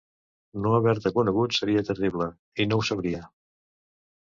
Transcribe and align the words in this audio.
No 0.63 0.71
haver-te 0.77 1.11
conegut 1.17 1.59
seria 1.59 1.85
terrible. 1.91 2.31
I 2.65 2.69
no 2.73 2.83
ho 2.83 2.89
sabria. 2.91 3.23